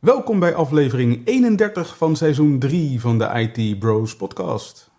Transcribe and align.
Welkom 0.00 0.38
bij 0.38 0.54
aflevering 0.54 1.26
31 1.26 1.96
van 1.96 2.16
seizoen 2.16 2.58
3 2.58 3.00
van 3.00 3.18
de 3.18 3.50
IT 3.54 3.78
Bros 3.78 4.16
podcast. 4.16 4.90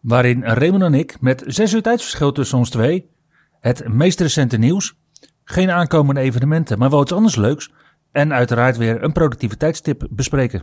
Waarin 0.00 0.44
Raymond 0.44 0.82
en 0.82 0.94
ik 0.94 1.20
met 1.20 1.44
zes 1.46 1.72
uur 1.72 1.82
tijdsverschil 1.82 2.32
tussen 2.32 2.58
ons 2.58 2.70
twee 2.70 3.10
het 3.60 3.88
meest 3.88 4.20
recente 4.20 4.56
nieuws, 4.56 4.94
geen 5.44 5.70
aankomende 5.70 6.20
evenementen, 6.20 6.78
maar 6.78 6.90
wel 6.90 7.02
iets 7.02 7.12
anders 7.12 7.36
leuks 7.36 7.72
en 8.12 8.32
uiteraard 8.32 8.76
weer 8.76 9.02
een 9.02 9.12
productiviteitstip 9.12 10.06
bespreken. 10.10 10.62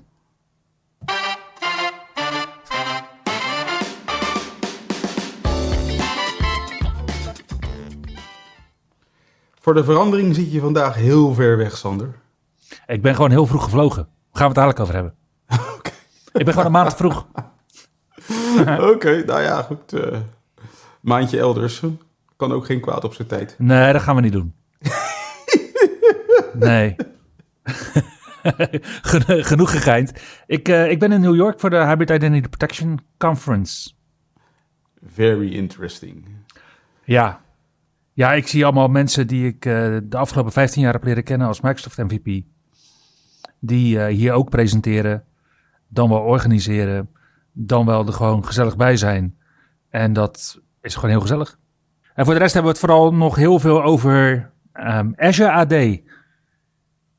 Voor 9.60 9.74
de 9.74 9.84
verandering 9.84 10.36
zit 10.36 10.52
je 10.52 10.60
vandaag 10.60 10.96
heel 10.96 11.34
ver 11.34 11.58
weg, 11.58 11.78
Sander. 11.78 12.24
Ik 12.86 13.02
ben 13.02 13.16
gewoon 13.16 13.30
heel 13.32 13.46
vroeg 13.46 13.64
gevlogen. 13.64 14.04
Gaan 14.32 14.42
we 14.42 14.44
het 14.44 14.56
dadelijk 14.56 14.80
over 14.80 14.94
hebben. 14.94 15.14
Ik 16.34 16.46
ben 16.46 16.54
gewoon 16.54 16.66
een 16.66 16.72
maand 16.72 16.96
vroeg. 16.96 17.28
Oké, 18.94 19.24
nou 19.26 19.42
ja, 19.42 19.62
goed. 19.62 19.94
eh, 19.94 20.20
maandje 21.02 21.40
elders. 21.40 21.82
Kan 22.36 22.52
ook 22.52 22.66
geen 22.66 22.80
kwaad 22.82 23.04
op 23.04 23.14
zijn 23.14 23.28
tijd. 23.28 23.56
Nee, 23.58 23.94
dat 23.94 24.02
gaan 24.02 24.16
we 24.16 24.22
niet 24.22 24.32
doen. 24.32 24.56
Nee. 26.54 26.96
Gen- 29.02 29.44
Genoeg 29.46 29.72
gegeind. 29.72 30.14
Ik, 30.48 30.68
eh, 30.68 30.90
ik 30.92 31.00
ben 31.00 31.12
in 31.12 31.22
New 31.22 31.36
York 31.36 31.60
voor 31.60 31.70
de 31.70 31.86
Hybrid 31.86 32.10
Identity 32.10 32.48
Protection 32.50 33.00
Conference. 33.18 33.92
Very 35.06 35.54
interesting. 35.54 36.28
Ja. 37.04 37.42
Ja, 38.14 38.34
ik 38.34 38.48
zie 38.48 38.64
allemaal 38.64 38.88
mensen 38.88 39.28
die 39.28 39.48
ik 39.48 39.66
eh, 39.66 39.98
de 40.04 40.18
afgelopen 40.18 40.52
15 40.52 40.82
jaar 40.82 40.94
heb 40.94 41.04
leren 41.04 41.24
kennen 41.24 41.48
als 41.48 41.62
Microsoft 41.62 41.98
MVP. 41.98 42.44
Die 43.66 44.00
eh, 44.00 44.16
hier 44.16 44.34
ook 44.34 44.50
presenteren, 44.50 45.24
dan 45.88 46.10
wel 46.10 46.22
organiseren, 46.22 47.10
dan 47.52 47.86
wel 47.86 48.06
er 48.06 48.14
gewoon 48.14 48.46
gezellig 48.46 48.78
bij 48.78 48.98
zijn. 48.98 49.38
En 49.90 50.14
dat 50.14 50.62
is 50.82 50.96
gewoon 50.96 51.10
heel 51.10 51.22
gezellig. 51.22 51.60
En 52.14 52.26
voor 52.26 52.34
de 52.34 52.40
rest 52.40 52.54
hebben 52.54 52.72
we 52.72 52.78
het 52.78 52.88
vooral 52.88 53.14
nog 53.14 53.36
heel 53.36 53.60
veel 53.60 53.84
over 53.84 54.52
ehm, 54.72 55.12
Azure 55.16 55.52
AD. 55.52 55.70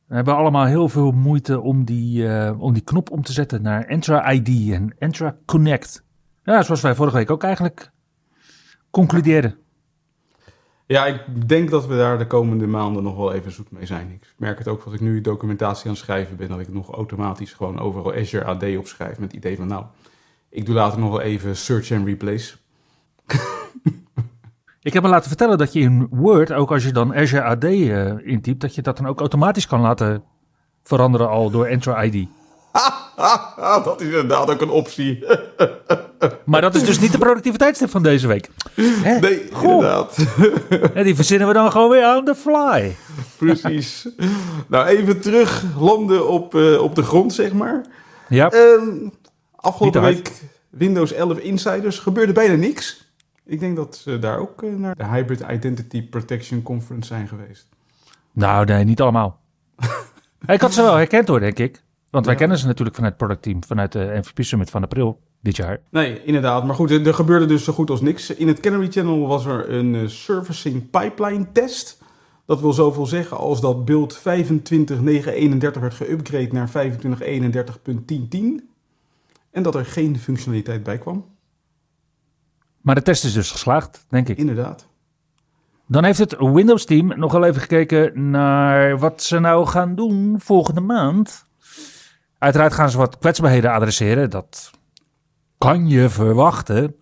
We 0.07 0.15
hebben 0.15 0.37
allemaal 0.37 0.65
heel 0.65 0.89
veel 0.89 1.11
moeite 1.11 1.61
om 1.61 1.85
die, 1.85 2.29
eh, 2.29 2.61
om 2.61 2.73
die 2.73 2.83
knop 2.83 3.11
om 3.11 3.23
te 3.23 3.33
zetten 3.33 3.63
naar 3.63 3.85
Entra 3.85 4.31
ID 4.33 4.73
en 4.73 4.95
Entra 4.99 5.37
Connect. 5.45 6.05
Ja, 6.43 6.63
zoals 6.63 6.81
wij 6.81 6.95
vorige 6.95 7.17
week 7.17 7.31
ook 7.31 7.43
eigenlijk 7.43 7.91
concludeerden. 8.91 9.66
Ja, 10.87 11.07
ik 11.07 11.49
denk 11.49 11.71
dat 11.71 11.87
we 11.87 11.97
daar 11.97 12.19
de 12.19 12.27
komende 12.27 12.67
maanden 12.67 13.03
nog 13.03 13.17
wel 13.17 13.33
even 13.33 13.53
zoet 13.53 13.71
mee 13.71 13.87
zijn. 13.87 14.11
Ik 14.11 14.35
merk 14.37 14.59
het 14.59 14.69
ook 14.69 14.85
als 14.85 14.95
ik 14.95 15.01
nu 15.01 15.21
documentatie 15.21 15.85
aan 15.85 15.91
het 15.91 15.99
schrijven 15.99 16.37
ben, 16.37 16.49
dat 16.49 16.61
ik 16.61 16.73
nog 16.73 16.91
automatisch 16.91 17.53
gewoon 17.53 17.79
overal 17.79 18.15
Azure 18.15 18.45
AD 18.45 18.77
opschrijf 18.77 19.19
met 19.19 19.33
het 19.33 19.37
idee 19.37 19.57
van 19.57 19.67
nou, 19.67 19.85
ik 20.49 20.67
doe 20.67 20.75
later 20.75 20.99
nog 20.99 21.11
wel 21.11 21.21
even 21.21 21.57
search 21.57 21.93
and 21.93 22.07
replace. 22.07 22.57
Ik 24.87 24.93
heb 24.93 25.03
me 25.03 25.09
laten 25.09 25.29
vertellen 25.29 25.59
dat 25.59 25.73
je 25.73 25.81
in 25.81 26.07
Word, 26.11 26.53
ook 26.53 26.71
als 26.71 26.85
je 26.85 26.93
dan 26.93 27.15
Azure 27.15 27.43
AD 27.43 27.65
eh, 27.65 28.27
intypt, 28.27 28.61
dat 28.61 28.75
je 28.75 28.83
dat 28.83 28.97
dan 28.97 29.07
ook 29.07 29.21
automatisch 29.21 29.67
kan 29.67 29.81
laten 29.81 30.23
veranderen 30.83 31.29
al 31.29 31.51
door 31.51 31.67
Entra 31.67 32.03
ID. 32.03 32.29
dat 33.85 34.01
is 34.01 34.07
inderdaad 34.07 34.51
ook 34.51 34.61
een 34.61 34.71
optie. 34.71 35.25
Maar 36.45 36.61
dat 36.61 36.75
is 36.75 36.85
dus 36.85 36.99
niet 37.01 37.13
de 37.13 37.19
productiviteitstip 37.19 37.91
van 37.91 38.03
deze 38.03 38.27
week. 38.27 38.49
Hè? 38.75 39.19
Nee, 39.19 39.49
Goh. 39.53 39.71
inderdaad. 39.71 40.17
En 40.95 41.05
die 41.05 41.15
verzinnen 41.15 41.49
we 41.49 41.55
dan 41.55 41.71
gewoon 41.71 41.91
weer 41.91 42.17
on 42.17 42.25
the 42.25 42.35
fly. 42.35 42.97
Precies. 43.37 44.09
nou, 44.69 44.87
even 44.87 45.21
terug 45.21 45.65
landen 45.79 46.29
op, 46.29 46.55
eh, 46.55 46.83
op 46.83 46.95
de 46.95 47.03
grond, 47.03 47.33
zeg 47.35 47.53
maar. 47.53 47.85
Ja, 48.29 48.51
Ehm, 48.51 49.09
afgelopen 49.57 50.03
week 50.03 50.33
Windows 50.71 51.13
11 51.13 51.39
Insiders 51.39 51.99
gebeurde 51.99 52.33
bijna 52.33 52.55
niks. 52.55 53.11
Ik 53.45 53.61
denk 53.61 53.77
dat 53.77 53.97
ze 53.97 54.19
daar 54.19 54.39
ook 54.39 54.63
eh, 54.63 54.71
naar 54.75 54.95
de 54.97 55.07
Hybrid 55.07 55.45
Identity 55.51 56.09
Protection 56.09 56.63
Conference 56.63 57.07
zijn 57.09 57.29
geweest. 57.29 57.67
nou 58.33 58.65
nee, 58.65 58.85
niet 58.85 59.01
allemaal. 59.01 59.41
ik 60.47 60.61
had 60.61 60.73
ze 60.75 60.83
wel 60.83 60.95
herkend 60.97 61.29
hoor, 61.29 61.41
denk 61.41 61.59
ik. 61.59 61.83
Want 62.11 62.25
wij 62.25 62.35
Ja. 62.35 62.41
kennen 62.41 62.59
ze 62.59 62.67
natuurlijk 62.67 62.97
vanuit 62.97 63.13
het 63.15 63.23
productteam, 63.23 63.65
vanuit 63.65 63.93
de 63.93 64.21
MVP 64.23 64.45
Summit 64.45 64.71
van 64.71 64.83
april 64.83 65.21
dit 65.41 65.57
jaar. 65.57 65.81
Nee, 65.91 66.25
inderdaad. 66.25 66.65
Maar 66.65 66.75
goed, 66.75 66.91
er, 66.91 67.15
gebeurde 67.15 67.47
dus 67.47 67.65
zo 67.65 67.73
goed 67.73 67.91
als 67.91 68.01
niks. 68.01 68.31
In 68.31 68.49
het 68.49 68.61
Canary 68.61 68.91
Channel 68.91 69.27
was 69.27 69.45
er 69.47 69.71
een 69.73 69.95
eh, 69.95 70.07
servicing 70.07 70.91
pipeline 70.91 71.53
test. 71.53 72.03
Dat 72.45 72.61
wil 72.61 72.73
zoveel 72.73 73.07
zeggen 73.07 73.37
als 73.37 73.61
dat 73.61 73.85
beeld 73.85 74.19
25.931 74.19 74.23
werd 75.81 75.95
geüpgrade 76.03 76.53
naar 76.53 76.69
25.31.10.10. 76.69 78.39
En 79.51 79.63
dat 79.63 79.75
er 79.75 79.85
geen 79.87 80.19
functionaliteit 80.19 80.83
bij 80.83 80.99
kwam. 80.99 81.25
Maar 82.81 82.95
de 82.95 83.03
test 83.03 83.25
is 83.25 83.33
dus 83.33 83.51
geslaagd, 83.51 84.07
denk 84.09 84.29
ik. 84.29 84.37
Inderdaad. 84.39 84.87
Dan 85.89 86.05
heeft 86.05 86.19
het 86.19 86.37
Windows 86.39 86.85
team 86.85 87.19
nog 87.19 87.33
wel 87.33 87.45
even 87.45 87.61
gekeken 87.61 88.31
naar 88.31 88.99
wat 88.99 89.23
ze 89.23 89.39
nou 89.39 89.67
gaan 89.67 89.95
doen 89.95 90.37
volgende 90.39 90.81
maand. 90.81 91.45
Uiteraard 92.47 92.73
gaan 92.73 92.91
ze 92.91 92.99
wat 92.99 93.19
kwetsbaarheden 93.19 93.73
adresseren. 93.73 94.31
Dat 94.31 94.71
kan 95.59 95.89
je 95.89 96.09
verwachten 96.09 96.97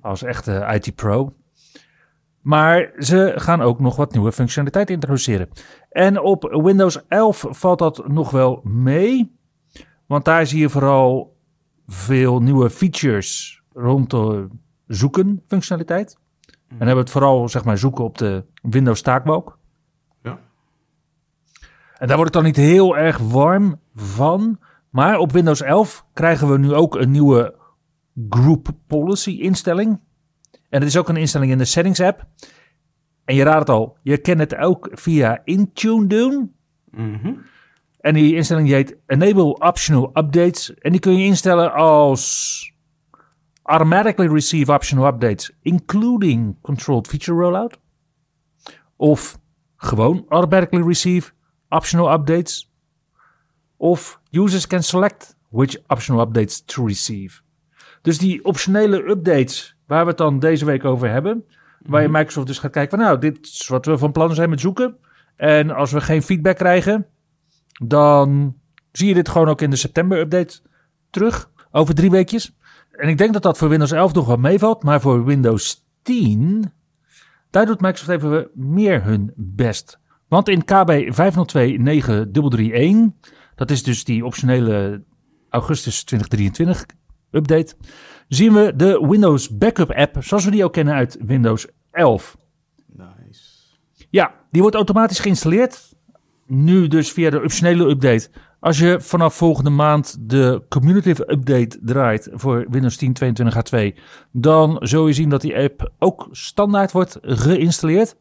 als 0.00 0.22
echte 0.22 0.66
IT-pro. 0.72 1.34
Maar 2.40 2.92
ze 2.98 3.32
gaan 3.36 3.60
ook 3.60 3.80
nog 3.80 3.96
wat 3.96 4.12
nieuwe 4.12 4.32
functionaliteit 4.32 4.90
introduceren. 4.90 5.48
En 5.90 6.20
op 6.20 6.60
Windows 6.62 7.06
11 7.08 7.44
valt 7.48 7.78
dat 7.78 8.08
nog 8.08 8.30
wel 8.30 8.60
mee. 8.64 9.36
Want 10.06 10.24
daar 10.24 10.46
zie 10.46 10.60
je 10.60 10.68
vooral 10.68 11.36
veel 11.86 12.42
nieuwe 12.42 12.70
features 12.70 13.62
rond 13.72 14.10
de 14.10 14.48
zoeken 14.86 15.42
functionaliteit. 15.46 16.18
En 16.68 16.76
hebben 16.76 16.94
we 16.94 17.00
het 17.00 17.10
vooral 17.10 17.48
zeg 17.48 17.64
maar 17.64 17.78
zoeken 17.78 18.04
op 18.04 18.18
de 18.18 18.44
Windows 18.62 19.02
taakbalk. 19.02 19.58
Ja. 20.22 20.38
En 21.98 22.06
daar 22.06 22.16
wordt 22.16 22.34
het 22.34 22.42
dan 22.42 22.52
niet 22.52 22.56
heel 22.56 22.96
erg 22.96 23.18
warm 23.18 23.80
van. 23.94 24.58
Maar 24.96 25.18
op 25.18 25.32
Windows 25.32 25.62
11 25.62 26.06
krijgen 26.12 26.50
we 26.50 26.58
nu 26.58 26.74
ook 26.74 26.94
een 26.94 27.10
nieuwe 27.10 27.54
Group 28.28 28.68
Policy 28.86 29.30
instelling. 29.30 30.00
En 30.50 30.80
het 30.80 30.88
is 30.88 30.96
ook 30.96 31.08
een 31.08 31.16
instelling 31.16 31.50
in 31.52 31.58
de 31.58 31.64
Settings 31.64 32.00
app. 32.00 32.26
En 33.24 33.34
je 33.34 33.42
raadt 33.42 33.58
het 33.58 33.68
al, 33.68 33.98
je 34.02 34.18
kan 34.18 34.38
het 34.38 34.56
ook 34.56 34.88
via 34.92 35.40
Intune 35.44 36.06
doen. 36.06 36.54
Mhm. 36.90 37.34
En 38.00 38.14
die 38.14 38.34
instelling 38.34 38.68
heet 38.68 38.96
Enable 39.06 39.58
Optional 39.58 40.10
Updates. 40.14 40.74
En 40.74 40.90
die 40.90 41.00
kun 41.00 41.16
je 41.16 41.24
instellen 41.24 41.72
als 41.72 42.72
automatically 43.62 44.32
receive 44.32 44.72
optional 44.72 45.06
updates, 45.06 45.52
including 45.62 46.60
controlled 46.60 47.06
feature 47.06 47.38
rollout. 47.38 47.78
Of 48.96 49.38
gewoon 49.76 50.24
automatically 50.28 50.86
receive 50.86 51.30
optional 51.68 52.12
updates. 52.12 52.74
Of 53.76 54.20
users 54.30 54.66
can 54.66 54.82
select 54.82 55.36
which 55.48 55.76
optional 55.86 56.26
updates 56.26 56.64
to 56.64 56.86
receive. 56.86 57.40
Dus 58.02 58.18
die 58.18 58.44
optionele 58.44 59.08
updates 59.08 59.76
waar 59.86 60.02
we 60.02 60.08
het 60.08 60.18
dan 60.18 60.38
deze 60.38 60.64
week 60.64 60.84
over 60.84 61.10
hebben. 61.10 61.44
Waar 61.82 62.02
je 62.02 62.08
Microsoft 62.08 62.46
dus 62.46 62.58
gaat 62.58 62.70
kijken 62.70 62.98
van 62.98 63.06
nou, 63.06 63.18
dit 63.18 63.46
is 63.46 63.68
wat 63.68 63.86
we 63.86 63.98
van 63.98 64.12
plan 64.12 64.34
zijn 64.34 64.50
met 64.50 64.60
zoeken. 64.60 64.96
En 65.36 65.70
als 65.70 65.92
we 65.92 66.00
geen 66.00 66.22
feedback 66.22 66.56
krijgen, 66.56 67.06
dan 67.82 68.56
zie 68.92 69.08
je 69.08 69.14
dit 69.14 69.28
gewoon 69.28 69.48
ook 69.48 69.60
in 69.60 69.70
de 69.70 69.76
september 69.76 70.18
update 70.18 70.60
terug. 71.10 71.50
Over 71.70 71.94
drie 71.94 72.10
weekjes. 72.10 72.56
En 72.90 73.08
ik 73.08 73.18
denk 73.18 73.32
dat 73.32 73.42
dat 73.42 73.58
voor 73.58 73.68
Windows 73.68 73.92
11 73.92 74.12
nog 74.12 74.26
wel 74.26 74.36
meevalt. 74.36 74.82
Maar 74.82 75.00
voor 75.00 75.24
Windows 75.24 75.84
10, 76.02 76.72
daar 77.50 77.66
doet 77.66 77.80
Microsoft 77.80 78.10
even 78.10 78.48
meer 78.54 79.04
hun 79.04 79.32
best. 79.36 79.98
Want 80.28 80.48
in 80.48 80.64
KB 80.64 80.90
502.9.331, 80.90 80.96
dat 83.56 83.70
is 83.70 83.82
dus 83.82 84.04
die 84.04 84.24
optionele 84.24 85.04
augustus 85.50 86.04
2023 86.04 86.86
update, 87.30 87.74
zien 88.28 88.52
we 88.52 88.72
de 88.76 89.06
Windows 89.08 89.56
Backup 89.56 89.90
app 89.90 90.16
zoals 90.20 90.44
we 90.44 90.50
die 90.50 90.64
ook 90.64 90.72
kennen 90.72 90.94
uit 90.94 91.18
Windows 91.20 91.66
11. 91.90 92.36
Nice. 92.86 93.40
Ja, 94.10 94.34
die 94.50 94.60
wordt 94.60 94.76
automatisch 94.76 95.18
geïnstalleerd. 95.18 95.94
Nu 96.46 96.88
dus 96.88 97.12
via 97.12 97.30
de 97.30 97.42
optionele 97.42 97.88
update 97.88 98.30
Als 98.60 98.78
je 98.78 99.00
vanaf 99.00 99.34
volgende 99.34 99.70
maand 99.70 100.16
de 100.20 100.62
community 100.68 101.08
update 101.08 101.78
draait 101.82 102.28
voor 102.32 102.66
Windows 102.70 102.96
10 102.96 103.16
22H2, 103.24 103.98
dan 104.32 104.76
zul 104.80 105.06
je 105.06 105.12
zien 105.12 105.28
dat 105.28 105.40
die 105.40 105.56
app 105.56 105.92
ook 105.98 106.28
standaard 106.30 106.92
wordt 106.92 107.18
geïnstalleerd. 107.22 108.16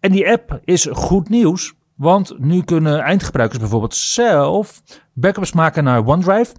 En 0.00 0.12
die 0.12 0.30
app 0.30 0.60
is 0.64 0.88
goed 0.92 1.28
nieuws, 1.28 1.74
want 1.96 2.38
nu 2.38 2.62
kunnen 2.62 3.00
eindgebruikers 3.00 3.58
bijvoorbeeld 3.58 3.94
zelf 3.94 4.82
backups 5.12 5.52
maken 5.52 5.84
naar 5.84 6.06
OneDrive. 6.06 6.54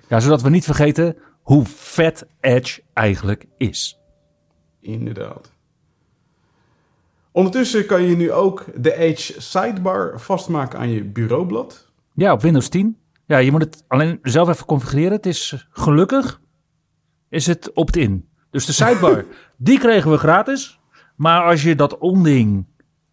Ja, 0.09 0.21
zodat 0.21 0.43
we 0.43 0.51
niet 0.51 0.65
vergeten 0.65 1.17
hoe 1.43 1.65
vet 1.65 2.27
Edge 2.41 2.83
eigenlijk 2.93 3.47
is. 3.57 3.99
Inderdaad. 4.81 5.53
Ondertussen 7.31 7.87
kan 7.87 8.03
je 8.03 8.17
nu 8.17 8.33
ook 8.33 8.65
de 8.77 8.97
Edge 8.97 9.41
sidebar 9.41 10.21
vastmaken 10.21 10.79
aan 10.79 10.89
je 10.89 11.05
bureaublad. 11.05 11.91
Ja, 12.15 12.33
op 12.33 12.43
Windows 12.43 12.69
10. 12.69 12.97
Ja, 13.27 13.39
je 13.39 13.51
moet 13.51 13.63
het 13.63 13.85
alleen 13.89 14.19
zelf 14.23 14.49
even 14.49 14.67
configureren. 14.67 15.13
Het 15.13 15.27
is 15.27 15.67
gelukkig 15.71 16.41
is 17.33 17.47
het 17.47 17.73
opt-in. 17.73 18.29
Dus 18.51 18.67
de 18.67 18.73
sidebar, 18.73 19.25
die 19.57 19.79
kregen 19.79 20.11
we 20.11 20.17
gratis. 20.17 20.81
Maar 21.17 21.43
als 21.43 21.63
je 21.63 21.75
dat 21.75 21.99
onding 21.99 22.67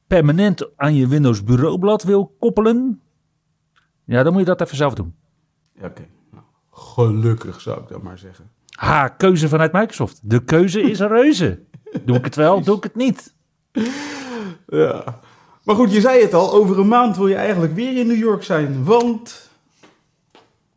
permanent 0.08 0.78
aan 0.78 0.96
je 0.96 1.08
Windows 1.08 1.44
bureaublad 1.44 2.04
wil 2.04 2.36
koppelen, 2.40 3.02
ja, 4.10 4.24
dan 4.24 4.32
moet 4.32 4.42
je 4.42 4.48
dat 4.48 4.62
even 4.62 4.78
zelf 4.78 4.94
doen. 4.94 5.16
Ja, 5.74 5.86
Oké, 5.86 6.06
nou, 6.32 6.44
gelukkig 6.72 7.62
zou 7.62 7.82
ik 7.82 7.88
dat 7.88 8.02
maar 8.02 8.18
zeggen. 8.18 8.50
Ha, 8.70 9.08
keuze 9.08 9.50
vanuit 9.50 9.72
Microsoft. 9.72 10.20
De 10.24 10.44
keuze 10.44 10.82
is 10.82 11.00
een 11.00 11.08
reuze. 11.08 11.60
Doe 12.06 12.18
ik 12.18 12.24
het 12.24 12.36
wel, 12.36 12.62
doe 12.62 12.78
ik 12.78 12.84
het 12.84 12.96
niet. 12.96 13.34
Ja. 14.68 15.20
Maar 15.64 15.76
goed, 15.76 15.92
je 15.92 16.02
zei 16.02 16.22
het 16.22 16.34
al, 16.34 16.54
over 16.54 16.80
een 16.80 16.88
maand 16.88 17.18
wil 17.18 17.28
je 17.28 17.36
eigenlijk 17.36 17.74
weer 17.74 17.98
in 17.98 18.08
New 18.08 18.18
York 18.18 18.44
zijn. 18.44 18.84
Want 18.84 19.50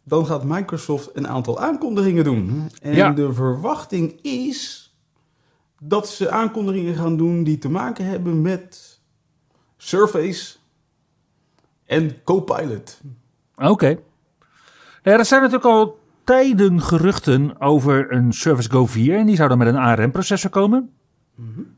dan 0.03 0.27
gaat 0.27 0.45
Microsoft 0.45 1.11
een 1.13 1.29
aantal 1.29 1.61
aankondigingen 1.61 2.25
doen. 2.25 2.71
En 2.83 2.95
Ja. 2.95 3.11
de 3.11 3.33
verwachting 3.33 4.19
is 4.23 4.81
dat 5.81 6.09
ze 6.09 6.31
aankondigingen 6.31 6.95
gaan 6.95 7.17
doen 7.17 7.45
die 7.45 7.59
te 7.59 7.69
maken 7.71 8.05
hebben 8.05 8.43
met 8.43 9.01
Surface 9.77 10.57
en 11.85 12.23
Copilot. 12.25 13.01
Oké. 13.57 13.99
Ja, 15.03 15.13
er 15.19 15.25
zijn 15.25 15.43
natuurlijk 15.43 15.69
al 15.69 15.99
tijden 16.25 16.81
geruchten 16.81 17.61
over 17.61 18.13
een 18.13 18.33
Service 18.33 18.71
Go 18.71 18.87
4. 18.87 19.19
En 19.19 19.27
die 19.27 19.37
zou 19.37 19.49
dan 19.49 19.59
met 19.59 19.67
een 19.67 19.77
ARM-processor 19.77 20.51
komen. 20.51 20.91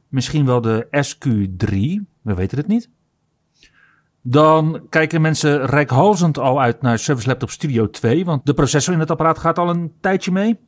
Misschien 0.09 0.47
wel 0.47 0.61
de 0.61 0.87
SQ3. 0.91 1.76
We 2.23 2.35
weten 2.35 2.59
het 2.59 2.67
niet. 2.67 2.91
Dan 4.23 4.87
kijken 4.88 5.21
mensen 5.21 5.67
rijkhalzend 5.67 6.38
al 6.38 6.61
uit 6.61 6.82
naar 6.82 6.99
Service 6.99 7.29
Laptop 7.29 7.50
Studio 7.50 7.91
2. 7.91 8.25
Want 8.25 8.47
de 8.47 8.55
processor 8.55 8.94
in 8.94 9.00
het 9.00 9.11
apparaat 9.11 9.38
gaat 9.38 9.59
al 9.59 9.69
een 9.69 9.93
tijdje 10.00 10.32
mee. 10.32 10.59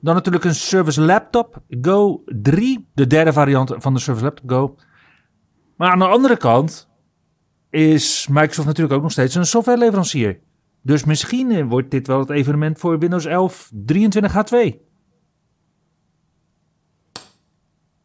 Dan 0.00 0.14
natuurlijk 0.14 0.44
een 0.44 0.54
Service 0.54 1.00
Laptop 1.00 1.62
Go 1.80 2.22
3. 2.26 2.88
De 2.94 3.06
derde 3.06 3.32
variant 3.32 3.74
van 3.76 3.94
de 3.94 4.00
Service 4.00 4.24
Laptop 4.24 4.50
Go. 4.50 4.76
Maar 5.76 5.90
aan 5.90 5.98
de 5.98 6.06
andere 6.06 6.36
kant 6.36 6.88
is 7.72 8.26
Microsoft 8.30 8.66
natuurlijk 8.66 8.94
ook 8.94 9.02
nog 9.02 9.12
steeds 9.12 9.34
een 9.34 9.46
softwareleverancier. 9.46 10.38
Dus 10.82 11.04
misschien 11.04 11.50
eh, 11.50 11.68
wordt 11.68 11.90
dit 11.90 12.06
wel 12.06 12.18
het 12.18 12.30
evenement 12.30 12.78
voor 12.78 12.98
Windows 12.98 13.24
11 13.24 13.70
23H2. 13.92 14.76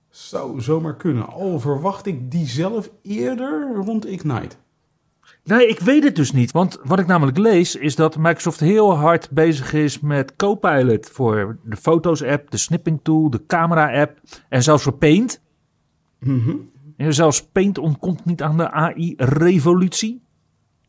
Zou 0.10 0.62
zomaar 0.62 0.96
kunnen. 0.96 1.28
Al 1.28 1.60
verwacht 1.60 2.06
ik 2.06 2.32
die 2.32 2.48
zelf 2.48 2.92
eerder 3.02 3.76
rond 3.76 4.06
Ignite. 4.06 4.56
Nee, 5.44 5.68
ik 5.68 5.80
weet 5.80 6.04
het 6.04 6.16
dus 6.16 6.32
niet. 6.32 6.52
Want 6.52 6.80
wat 6.84 7.00
ik 7.00 7.08
namelijk 7.08 7.38
lees 7.38 7.76
is 7.76 7.96
dat 7.96 8.18
Microsoft 8.18 8.60
heel 8.60 8.96
hard 8.96 9.30
bezig 9.32 9.74
is 9.74 10.00
met 10.00 10.36
Copilot 10.36 11.10
voor 11.10 11.58
de 11.64 11.76
Foto's-app, 11.76 12.52
de 12.52 12.58
Snipping 12.58 13.00
Tool, 13.04 13.30
de 13.30 13.46
Camera-app 13.46 14.20
en 14.50 14.64
zelfs 14.64 14.84
voor 14.84 14.98
Paint. 14.98 15.42
En 16.98 17.14
zelfs 17.14 17.48
Paint 17.48 17.78
ontkomt 17.78 18.26
niet 18.26 18.42
aan 18.42 18.58
de 18.58 18.72
AI-revolutie 18.72 20.24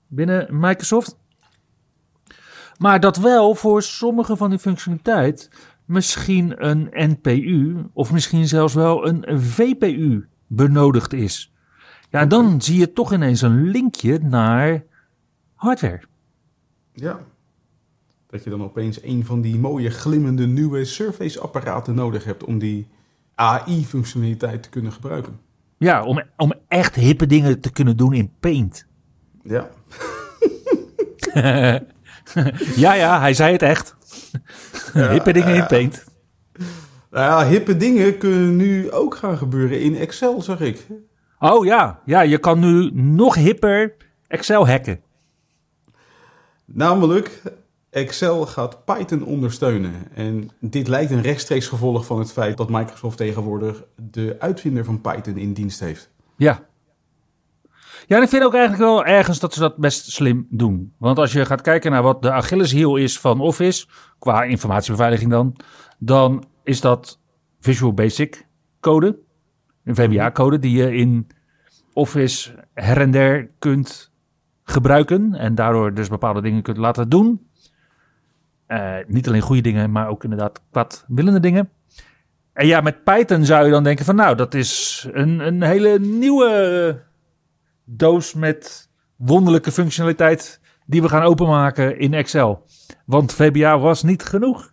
binnen 0.06 0.46
Microsoft. 0.50 1.18
Maar 2.78 3.00
dat 3.00 3.16
wel 3.16 3.54
voor 3.54 3.82
sommige 3.82 4.36
van 4.36 4.50
die 4.50 4.58
functionaliteit 4.58 5.50
misschien 5.84 6.66
een 6.66 6.88
NPU 6.92 7.76
of 7.92 8.12
misschien 8.12 8.48
zelfs 8.48 8.74
wel 8.74 9.08
een 9.08 9.40
VPU 9.40 10.28
benodigd 10.46 11.12
is. 11.12 11.52
Ja, 12.10 12.26
dan 12.26 12.62
zie 12.62 12.78
je 12.78 12.92
toch 12.92 13.12
ineens 13.12 13.42
een 13.42 13.62
linkje 13.62 14.18
naar 14.18 14.84
hardware. 15.54 16.02
Ja. 16.92 17.20
Dat 18.26 18.44
je 18.44 18.50
dan 18.50 18.62
opeens 18.62 19.02
een 19.02 19.24
van 19.24 19.40
die 19.40 19.58
mooie 19.58 19.90
glimmende 19.90 20.46
nieuwe 20.46 20.84
Surface-apparaten 20.84 21.94
nodig 21.94 22.24
hebt 22.24 22.44
om 22.44 22.58
die 22.58 22.86
AI-functionaliteit 23.34 24.62
te 24.62 24.68
kunnen 24.68 24.92
gebruiken. 24.92 25.47
Ja, 25.78 26.04
om, 26.04 26.22
om 26.36 26.52
echt 26.68 26.94
hippe 26.94 27.26
dingen 27.26 27.60
te 27.60 27.72
kunnen 27.72 27.96
doen 27.96 28.12
in 28.12 28.32
Paint. 28.40 28.86
Ja. 29.42 29.68
Ja, 32.76 32.92
ja, 32.92 33.20
hij 33.20 33.34
zei 33.34 33.52
het 33.52 33.62
echt. 33.62 33.96
hippe 34.92 35.32
dingen 35.32 35.54
in 35.54 35.66
Paint. 35.66 36.04
Nou 37.10 37.44
ja, 37.44 37.46
hippe 37.50 37.76
dingen 37.76 38.18
kunnen 38.18 38.56
nu 38.56 38.90
ook 38.90 39.14
gaan 39.14 39.38
gebeuren 39.38 39.80
in 39.80 39.96
Excel, 39.96 40.42
zag 40.42 40.60
ik. 40.60 40.86
Oh 41.38 41.64
ja, 41.64 42.00
ja, 42.04 42.20
je 42.20 42.38
kan 42.38 42.58
nu 42.58 42.90
nog 42.92 43.34
hipper 43.34 43.94
Excel 44.26 44.68
hacken. 44.68 45.00
Namelijk, 46.64 47.42
Excel 47.90 48.46
gaat 48.46 48.84
Python 48.84 49.24
ondersteunen. 49.24 49.94
En 50.14 50.50
dit 50.60 50.88
lijkt 50.88 51.10
een 51.10 51.22
rechtstreeks 51.22 51.66
gevolg 51.66 52.06
van 52.06 52.18
het 52.18 52.32
feit 52.32 52.56
dat 52.56 52.68
Microsoft 52.68 53.16
tegenwoordig 53.16 53.84
de 53.96 54.36
uitvinder 54.38 54.84
van 54.84 55.00
Python 55.00 55.36
in 55.36 55.52
dienst 55.52 55.80
heeft. 55.80 56.10
Ja. 56.36 56.66
Ja, 58.06 58.16
en 58.16 58.22
ik 58.22 58.28
vind 58.28 58.44
ook 58.44 58.54
eigenlijk 58.54 58.82
wel 58.82 59.04
ergens 59.04 59.38
dat 59.38 59.54
ze 59.54 59.60
dat 59.60 59.76
best 59.76 60.10
slim 60.10 60.46
doen. 60.50 60.92
Want 60.98 61.18
als 61.18 61.32
je 61.32 61.44
gaat 61.44 61.60
kijken 61.60 61.90
naar 61.90 62.02
wat 62.02 62.22
de 62.22 62.32
Achilleshiel 62.32 62.96
is 62.96 63.20
van 63.20 63.40
Office, 63.40 63.86
qua 64.18 64.42
informatiebeveiliging 64.42 65.30
dan, 65.30 65.56
dan 65.98 66.44
is 66.62 66.80
dat 66.80 67.20
Visual 67.60 67.92
Basic 67.92 68.46
code, 68.80 69.18
een 69.84 69.94
VBA-code 69.94 70.58
die 70.58 70.76
je 70.76 70.94
in 70.94 71.26
Office 71.92 72.64
her 72.74 73.00
en 73.00 73.10
der 73.10 73.50
kunt 73.58 74.12
gebruiken 74.64 75.34
en 75.34 75.54
daardoor 75.54 75.94
dus 75.94 76.08
bepaalde 76.08 76.42
dingen 76.42 76.62
kunt 76.62 76.76
laten 76.76 77.08
doen. 77.08 77.47
Uh, 78.68 78.96
niet 79.06 79.28
alleen 79.28 79.40
goede 79.40 79.62
dingen, 79.62 79.92
maar 79.92 80.08
ook 80.08 80.24
inderdaad 80.24 81.04
willende 81.08 81.40
dingen. 81.40 81.70
En 82.52 82.66
ja, 82.66 82.80
met 82.80 83.04
Python 83.04 83.44
zou 83.44 83.64
je 83.64 83.70
dan 83.70 83.84
denken 83.84 84.04
van 84.04 84.14
nou, 84.14 84.36
dat 84.36 84.54
is 84.54 85.06
een, 85.12 85.38
een 85.46 85.62
hele 85.62 85.98
nieuwe 85.98 87.02
doos 87.84 88.34
met 88.34 88.90
wonderlijke 89.16 89.72
functionaliteit 89.72 90.60
die 90.86 91.02
we 91.02 91.08
gaan 91.08 91.22
openmaken 91.22 91.98
in 91.98 92.14
Excel. 92.14 92.64
Want 93.04 93.32
VBA 93.32 93.78
was 93.78 94.02
niet 94.02 94.22
genoeg. 94.22 94.72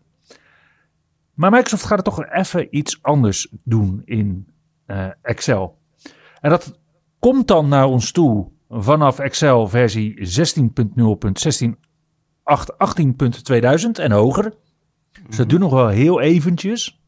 Maar 1.33 1.51
Microsoft 1.51 1.85
gaat 1.85 1.97
er 1.97 2.03
toch 2.03 2.25
even 2.25 2.77
iets 2.77 2.99
anders 3.01 3.47
doen 3.63 4.01
in 4.05 4.47
uh, 4.87 5.07
Excel. 5.21 5.77
En 6.41 6.49
dat 6.49 6.79
komt 7.19 7.47
dan 7.47 7.67
naar 7.67 7.85
ons 7.85 8.11
toe 8.11 8.51
vanaf 8.69 9.19
Excel 9.19 9.67
versie 9.67 10.29
16.0.16 11.67 11.69
18.2000 12.45 13.91
en 13.91 14.11
hoger. 14.11 14.53
Dus 15.27 15.37
dat 15.37 15.49
doen 15.49 15.59
nog 15.59 15.71
wel 15.71 15.87
heel 15.87 16.21
eventjes. 16.21 16.99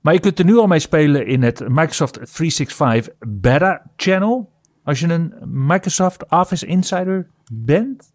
Maar 0.00 0.14
je 0.14 0.20
kunt 0.20 0.38
er 0.38 0.44
nu 0.44 0.56
al 0.56 0.66
mee 0.66 0.78
spelen 0.78 1.26
in 1.26 1.42
het 1.42 1.68
Microsoft 1.68 2.12
365 2.12 3.14
Beta 3.18 3.90
Channel. 3.96 4.52
Als 4.84 5.00
je 5.00 5.08
een 5.08 5.34
Microsoft 5.44 6.30
Office 6.30 6.66
Insider 6.66 7.30
bent. 7.52 8.12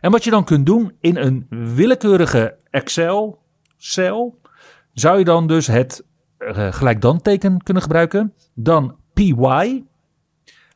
En 0.00 0.10
wat 0.10 0.24
je 0.24 0.30
dan 0.30 0.44
kunt 0.44 0.66
doen 0.66 0.92
in 1.00 1.16
een 1.16 1.46
willekeurige 1.48 2.56
Excel-cel, 2.70 4.38
zou 4.92 5.18
je 5.18 5.24
dan 5.24 5.46
dus 5.46 5.66
het 5.66 6.04
uh, 6.38 6.72
gelijk 6.72 7.00
dan 7.00 7.20
teken 7.20 7.62
kunnen 7.62 7.82
gebruiken. 7.82 8.32
Dan 8.54 8.96
PY. 9.12 9.84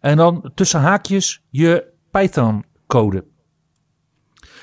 En 0.00 0.16
dan 0.16 0.50
tussen 0.54 0.80
haakjes 0.80 1.42
je 1.50 1.84
Python 2.10 2.64
code. 2.86 3.24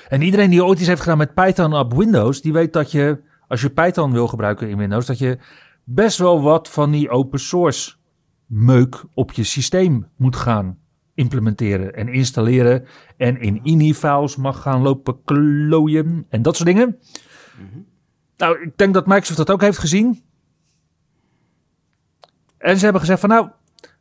En 0.08 0.22
iedereen 0.22 0.50
die 0.50 0.64
ooit 0.64 0.78
iets 0.78 0.88
heeft 0.88 1.00
gedaan 1.00 1.18
met 1.18 1.34
Python 1.34 1.74
op 1.74 1.94
Windows, 1.94 2.40
die 2.40 2.52
weet 2.52 2.72
dat 2.72 2.90
je, 2.90 3.20
als 3.48 3.60
je 3.60 3.70
Python 3.70 4.12
wil 4.12 4.28
gebruiken 4.28 4.68
in 4.68 4.76
Windows, 4.76 5.06
dat 5.06 5.18
je 5.18 5.38
best 5.84 6.18
wel 6.18 6.42
wat 6.42 6.68
van 6.68 6.90
die 6.90 7.10
open 7.10 7.38
source 7.38 7.94
meuk 8.46 9.04
op 9.14 9.32
je 9.32 9.44
systeem 9.44 10.08
moet 10.16 10.36
gaan 10.36 10.78
implementeren 11.14 11.94
en 11.94 12.08
installeren. 12.08 12.86
En 13.16 13.40
in 13.40 13.60
ini-files 13.62 14.36
mag 14.36 14.62
gaan 14.62 14.82
lopen 14.82 15.24
klooien 15.24 16.26
en 16.28 16.42
dat 16.42 16.56
soort 16.56 16.68
dingen. 16.68 16.98
Mhm. 17.56 17.80
Nou, 18.36 18.62
ik 18.62 18.78
denk 18.78 18.94
dat 18.94 19.06
Microsoft 19.06 19.38
dat 19.38 19.50
ook 19.50 19.60
heeft 19.60 19.78
gezien. 19.78 20.22
En 22.58 22.76
ze 22.76 22.82
hebben 22.82 23.00
gezegd 23.00 23.20
van 23.20 23.28
nou, 23.28 23.48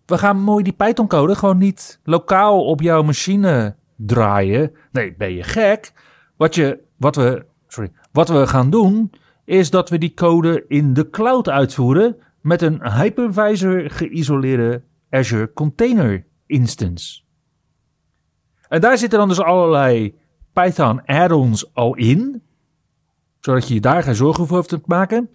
we 0.06 0.18
gaan 0.18 0.40
mooi 0.40 0.64
die 0.64 0.74
Python-code 0.74 1.36
gewoon 1.36 1.58
niet 1.58 2.00
lokaal 2.04 2.66
op 2.66 2.82
jouw 2.82 3.04
machine 3.04 3.76
draaien. 3.96 4.72
Nee, 4.92 5.16
ben 5.16 5.34
je 5.34 5.44
gek? 5.44 5.94
Wat, 6.36 6.56
je, 6.56 6.80
wat, 6.98 7.16
we, 7.16 7.46
sorry, 7.68 7.92
wat 8.12 8.30
we 8.30 8.48
gaan 8.48 8.70
doen, 8.70 9.12
is 9.46 9.70
dat 9.70 9.90
we 9.90 9.98
die 9.98 10.14
code 10.14 10.66
in 10.68 10.94
de 10.94 11.10
cloud 11.10 11.50
uitvoeren 11.50 12.18
met 12.42 12.62
een 12.62 12.92
hypervisor 12.92 13.90
geïsoleerde 13.90 14.84
Azure 15.10 15.54
Container 15.54 16.26
Instance. 16.46 17.22
En 18.68 18.82
daar 18.82 18.98
zitten 18.98 19.20
dan 19.20 19.28
dus 19.28 19.42
allerlei 19.42 20.16
Python 20.54 21.06
add-ons 21.06 21.74
al 21.74 21.96
in, 21.96 22.42
zodat 23.40 23.68
je 23.68 23.74
je 23.74 23.82
daar 23.82 24.04
geen 24.04 24.16
zorgen 24.16 24.44
over 24.44 24.56
hoeft 24.56 24.70
te 24.70 24.82
maken. 24.86 25.30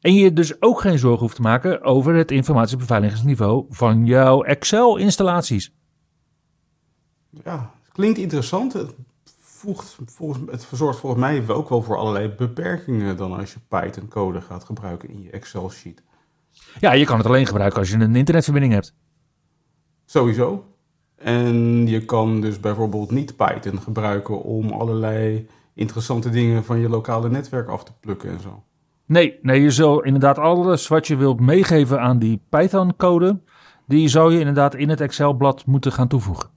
En 0.00 0.14
je 0.14 0.32
dus 0.32 0.62
ook 0.62 0.80
geen 0.80 0.98
zorgen 0.98 1.20
hoeft 1.20 1.36
te 1.36 1.42
maken 1.42 1.82
over 1.82 2.14
het 2.14 2.30
informatiebeveiligingsniveau 2.30 3.66
van 3.68 4.04
jouw 4.04 4.42
Excel-installaties. 4.42 5.75
Ja, 7.44 7.70
klinkt 7.92 8.18
interessant. 8.18 8.72
Het, 8.72 8.94
voegt, 9.40 9.98
volgens, 10.04 10.50
het 10.50 10.64
verzorgt 10.64 10.98
volgens 10.98 11.22
mij 11.22 11.44
ook 11.48 11.68
wel 11.68 11.82
voor 11.82 11.96
allerlei 11.96 12.28
beperkingen 12.28 13.16
dan 13.16 13.38
als 13.38 13.52
je 13.52 13.58
Python-code 13.68 14.40
gaat 14.40 14.64
gebruiken 14.64 15.08
in 15.08 15.22
je 15.22 15.30
Excel-sheet. 15.30 16.02
Ja, 16.80 16.92
je 16.92 17.04
kan 17.04 17.18
het 17.18 17.26
alleen 17.26 17.46
gebruiken 17.46 17.78
als 17.78 17.90
je 17.90 17.96
een 17.96 18.16
internetverbinding 18.16 18.72
hebt. 18.72 18.94
Sowieso. 20.04 20.64
En 21.16 21.86
je 21.86 22.04
kan 22.04 22.40
dus 22.40 22.60
bijvoorbeeld 22.60 23.10
niet 23.10 23.36
Python 23.36 23.80
gebruiken 23.80 24.42
om 24.42 24.70
allerlei 24.70 25.48
interessante 25.74 26.30
dingen 26.30 26.64
van 26.64 26.78
je 26.78 26.88
lokale 26.88 27.28
netwerk 27.28 27.68
af 27.68 27.84
te 27.84 27.92
plukken 28.00 28.30
en 28.30 28.40
zo. 28.40 28.62
Nee, 29.06 29.38
nee, 29.42 29.62
je 29.62 29.70
zal 29.70 30.02
inderdaad 30.02 30.38
alles 30.38 30.88
wat 30.88 31.06
je 31.06 31.16
wilt 31.16 31.40
meegeven 31.40 32.00
aan 32.00 32.18
die 32.18 32.40
Python-code, 32.48 33.40
die 33.86 34.08
zou 34.08 34.32
je 34.32 34.38
inderdaad 34.38 34.74
in 34.74 34.88
het 34.88 35.00
Excel-blad 35.00 35.66
moeten 35.66 35.92
gaan 35.92 36.08
toevoegen. 36.08 36.50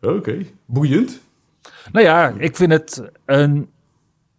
Oké, 0.00 0.46
boeiend. 0.64 1.20
Nou 1.92 2.04
ja, 2.04 2.28
ik 2.28 2.56
vind 2.56 2.72
het 2.72 3.10
een 3.24 3.70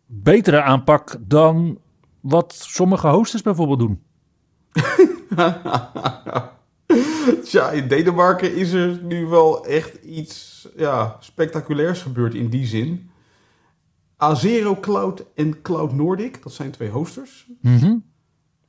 betere 0.05 0.61
aanpak 0.61 1.15
dan 1.19 1.77
wat 2.19 2.53
sommige 2.53 3.07
hosters 3.07 3.41
bijvoorbeeld 3.41 3.79
doen. 3.79 4.01
Tja, 7.43 7.69
in 7.69 7.87
Denemarken 7.87 8.55
is 8.55 8.71
er 8.71 8.99
nu 9.03 9.25
wel 9.25 9.65
echt 9.65 10.03
iets 10.03 10.67
ja, 10.77 11.17
spectaculairs 11.19 12.01
gebeurd 12.01 12.33
in 12.33 12.49
die 12.49 12.65
zin. 12.65 13.09
Azero 14.17 14.75
Cloud 14.75 15.25
en 15.35 15.61
Cloud 15.61 15.93
Nordic, 15.93 16.43
dat 16.43 16.53
zijn 16.53 16.71
twee 16.71 16.89
hosters. 16.89 17.47
Mhm. 17.61 17.97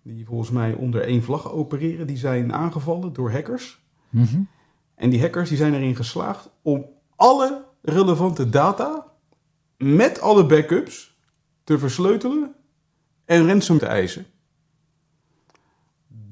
Die 0.02 0.26
volgens 0.26 0.50
mij 0.50 0.74
onder 0.74 1.02
één 1.02 1.22
vlag 1.22 1.52
opereren. 1.52 2.06
Die 2.06 2.16
zijn 2.16 2.52
aangevallen 2.52 3.12
door 3.12 3.32
hackers. 3.32 3.80
Mhm. 4.08 4.40
En 5.00 5.10
die 5.10 5.20
hackers 5.20 5.48
die 5.48 5.58
zijn 5.58 5.74
erin 5.74 5.96
geslaagd 5.96 6.48
om 6.62 6.86
alle 7.16 7.64
relevante 7.82 8.48
data 8.48 9.06
met 9.76 10.20
alle 10.20 10.46
backups 10.46 11.16
te 11.64 11.78
versleutelen 11.78 12.54
en 13.24 13.46
ransom 13.46 13.78
te 13.78 13.86
eisen. 13.86 14.26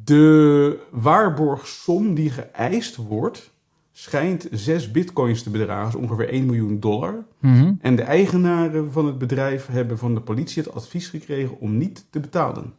De 0.04 0.78
waarborgsom 0.90 2.14
die 2.14 2.30
geëist 2.30 2.96
wordt, 2.96 3.50
schijnt 3.92 4.48
6 4.50 4.90
bitcoins 4.90 5.42
te 5.42 5.50
bedragen, 5.50 5.92
dus 5.92 6.00
ongeveer 6.00 6.28
1 6.28 6.46
miljoen 6.46 6.80
dollar. 6.80 7.24
Mhm. 7.38 7.72
En 7.80 7.96
de 7.96 8.02
eigenaren 8.02 8.92
van 8.92 9.06
het 9.06 9.18
bedrijf 9.18 9.66
hebben 9.66 9.98
van 9.98 10.14
de 10.14 10.20
politie 10.20 10.62
het 10.62 10.74
advies 10.74 11.08
gekregen 11.08 11.60
om 11.60 11.76
niet 11.76 12.06
te 12.10 12.20
betalen. 12.20 12.74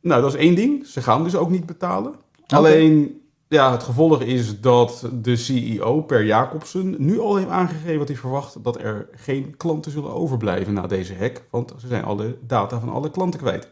Nou, 0.00 0.22
dat 0.22 0.34
is 0.34 0.40
één 0.40 0.54
ding. 0.54 0.86
Ze 0.86 1.02
gaan 1.02 1.24
dus 1.24 1.34
ook 1.34 1.50
niet 1.50 1.66
betalen. 1.66 2.14
Alleen 2.46 3.21
ja, 3.52 3.72
het 3.72 3.82
gevolg 3.82 4.20
is 4.20 4.60
dat 4.60 5.08
de 5.12 5.36
CEO, 5.36 6.02
Per 6.02 6.24
Jacobsen, 6.24 6.94
nu 6.98 7.20
al 7.20 7.36
heeft 7.36 7.48
aangegeven 7.48 7.98
dat 7.98 8.08
hij 8.08 8.16
verwacht 8.16 8.64
dat 8.64 8.80
er 8.80 9.08
geen 9.12 9.56
klanten 9.56 9.92
zullen 9.92 10.14
overblijven 10.14 10.72
na 10.72 10.86
deze 10.86 11.16
hack. 11.16 11.42
Want 11.50 11.74
ze 11.78 11.86
zijn 11.86 12.04
alle 12.04 12.38
data 12.46 12.80
van 12.80 12.88
alle 12.88 13.10
klanten 13.10 13.40
kwijt. 13.40 13.70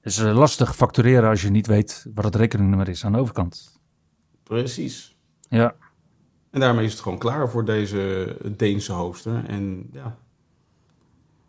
Het 0.00 0.12
is 0.12 0.18
eh, 0.18 0.36
lastig 0.36 0.76
factureren 0.76 1.28
als 1.28 1.42
je 1.42 1.50
niet 1.50 1.66
weet 1.66 2.06
wat 2.14 2.24
het 2.24 2.34
rekeningnummer 2.34 2.88
is 2.88 3.04
aan 3.04 3.12
de 3.12 3.18
overkant. 3.18 3.78
Precies. 4.42 5.16
Ja. 5.48 5.74
En 6.50 6.60
daarmee 6.60 6.84
is 6.84 6.92
het 6.92 7.00
gewoon 7.00 7.18
klaar 7.18 7.48
voor 7.48 7.64
deze 7.64 8.36
Deense 8.56 8.92
hoster. 8.92 9.44
En 9.46 9.88
ja, 9.92 10.16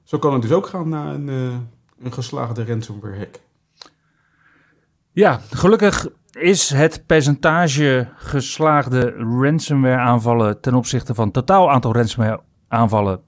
zo 0.04 0.20
kan 0.20 0.34
het 0.34 0.42
dus 0.42 0.52
ook 0.52 0.68
gaan 0.68 0.90
na 0.90 1.14
een, 1.14 1.28
uh, 1.28 1.58
een 2.00 2.14
geslaagde 2.14 2.66
ransomware 2.66 3.18
hack. 3.18 3.40
Ja, 5.12 5.42
gelukkig 5.50 6.08
is 6.36 6.70
het 6.70 7.06
percentage 7.06 8.10
geslaagde 8.16 9.10
ransomware 9.12 10.02
aanvallen 10.02 10.62
ten 10.62 10.74
opzichte 10.74 11.14
van 11.14 11.32
totaal 11.32 11.72
aantal 11.72 11.94
ransomware 11.94 12.42
aanvallen 12.68 13.22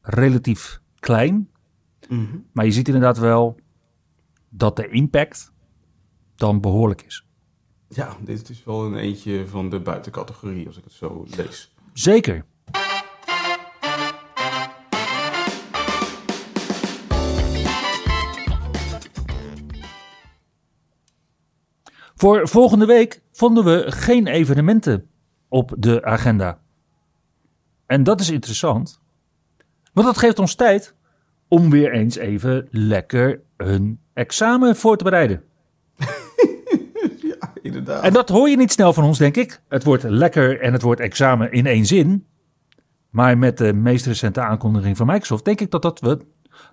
relatief 0.00 0.80
klein. 0.98 1.50
Mhm. 2.08 2.36
Maar 2.52 2.64
je 2.64 2.72
ziet 2.72 2.86
inderdaad 2.86 3.18
wel 3.18 3.60
dat 4.48 4.76
de 4.76 4.88
impact 4.88 5.52
dan 6.36 6.60
behoorlijk 6.60 7.02
is. 7.02 7.26
Ja, 7.88 8.16
dit 8.20 8.50
is 8.50 8.64
wel 8.64 8.86
een 8.86 8.96
eentje 8.96 9.46
van 9.46 9.70
de 9.70 9.80
buitencategorie 9.80 10.66
als 10.66 10.76
ik 10.76 10.84
het 10.84 10.92
zo 10.92 11.26
lees. 11.36 11.74
Zeker. 11.92 12.44
Voor 22.16 22.48
volgende 22.48 22.86
week 22.86 23.20
vonden 23.32 23.64
we 23.64 23.84
geen 23.92 24.26
evenementen. 24.26 25.08
op 25.48 25.74
de 25.78 26.04
agenda. 26.04 26.58
En 27.86 28.02
dat 28.02 28.20
is 28.20 28.30
interessant, 28.30 29.00
want 29.92 30.06
dat 30.06 30.18
geeft 30.18 30.38
ons 30.38 30.54
tijd 30.54 30.94
om 31.48 31.70
weer 31.70 31.92
eens 31.92 32.16
even 32.16 32.68
lekker 32.70 33.40
een 33.56 34.00
examen 34.12 34.76
voor 34.76 34.96
te 34.96 35.04
bereiden. 35.04 35.42
ja, 37.30 37.52
inderdaad. 37.62 38.02
En 38.02 38.12
dat 38.12 38.28
hoor 38.28 38.48
je 38.48 38.56
niet 38.56 38.72
snel 38.72 38.92
van 38.92 39.04
ons, 39.04 39.18
denk 39.18 39.36
ik. 39.36 39.60
Het 39.68 39.84
wordt 39.84 40.02
lekker 40.02 40.60
en 40.60 40.72
het 40.72 40.82
wordt 40.82 41.00
examen 41.00 41.52
in 41.52 41.66
één 41.66 41.86
zin. 41.86 42.26
Maar 43.10 43.38
met 43.38 43.58
de 43.58 43.72
meest 43.72 44.06
recente 44.06 44.40
aankondiging 44.40 44.96
van 44.96 45.06
Microsoft 45.06 45.44
denk 45.44 45.60
ik 45.60 45.70
dat, 45.70 45.82
dat, 45.82 46.00
we, 46.00 46.18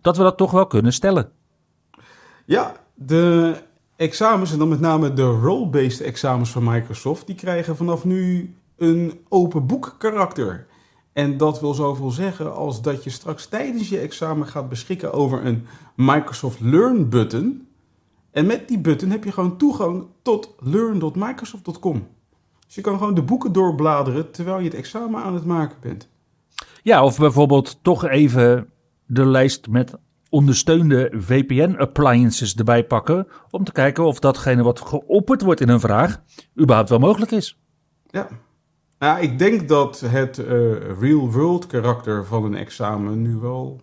dat 0.01 0.17
we 0.17 0.23
dat 0.23 0.37
toch 0.37 0.51
wel 0.51 0.67
kunnen 0.67 0.93
stellen. 0.93 1.31
Ja, 2.45 2.75
de 2.93 3.55
examens 4.03 4.51
en 4.51 4.59
dan 4.59 4.67
met 4.67 4.79
name 4.79 5.13
de 5.13 5.23
role-based 5.23 6.01
examens 6.01 6.51
van 6.51 6.63
Microsoft, 6.63 7.27
die 7.27 7.35
krijgen 7.35 7.75
vanaf 7.75 8.05
nu 8.05 8.55
een 8.77 9.19
open 9.29 9.65
boek 9.65 9.95
karakter. 9.97 10.67
En 11.13 11.37
dat 11.37 11.59
wil 11.59 11.73
zoveel 11.73 12.11
zeggen 12.11 12.55
als 12.55 12.81
dat 12.81 13.03
je 13.03 13.09
straks 13.09 13.47
tijdens 13.47 13.89
je 13.89 13.97
examen 13.97 14.47
gaat 14.47 14.69
beschikken 14.69 15.13
over 15.13 15.45
een 15.45 15.65
Microsoft 15.95 16.59
Learn 16.59 17.09
button. 17.09 17.67
En 18.31 18.45
met 18.45 18.67
die 18.67 18.79
button 18.79 19.09
heb 19.09 19.23
je 19.23 19.31
gewoon 19.31 19.57
toegang 19.57 20.05
tot 20.21 20.55
learn.microsoft.com. 20.59 22.07
Dus 22.65 22.75
je 22.75 22.81
kan 22.81 22.97
gewoon 22.97 23.13
de 23.13 23.23
boeken 23.23 23.51
doorbladeren 23.51 24.31
terwijl 24.31 24.57
je 24.57 24.63
het 24.63 24.73
examen 24.73 25.23
aan 25.23 25.33
het 25.33 25.45
maken 25.45 25.77
bent. 25.81 26.09
Ja, 26.83 27.03
of 27.03 27.17
bijvoorbeeld 27.17 27.79
toch 27.81 28.07
even 28.07 28.69
de 29.05 29.25
lijst 29.25 29.67
met 29.67 29.93
ondersteunde 30.33 31.11
VPN-appliances 31.15 32.55
erbij 32.55 32.83
pakken. 32.83 33.27
Om 33.49 33.63
te 33.63 33.71
kijken 33.71 34.03
of 34.03 34.19
datgene 34.19 34.63
wat 34.63 34.79
geopperd 34.79 35.41
wordt 35.41 35.61
in 35.61 35.69
een 35.69 35.79
vraag 35.79 36.21
überhaupt 36.59 36.89
wel 36.89 36.99
mogelijk 36.99 37.31
is. 37.31 37.59
Ja. 38.09 38.27
Nou, 38.99 39.21
ik 39.21 39.39
denk 39.39 39.67
dat 39.67 39.99
het 39.99 40.37
uh, 40.37 40.47
real-world 40.99 41.67
karakter 41.67 42.25
van 42.25 42.43
een 42.43 42.55
examen 42.55 43.21
nu 43.21 43.35
wel 43.35 43.81